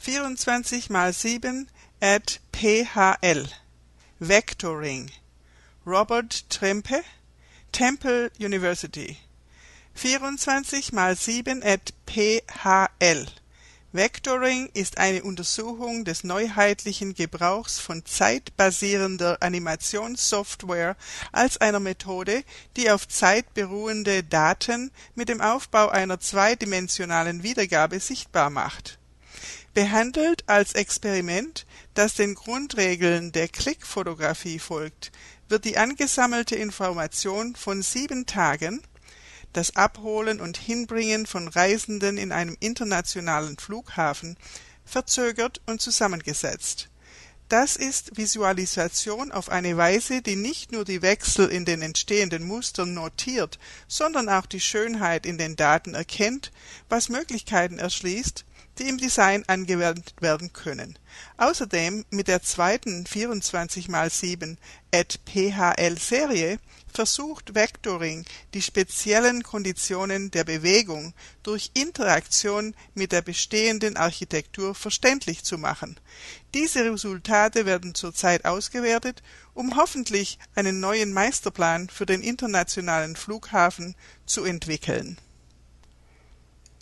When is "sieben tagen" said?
37.82-38.82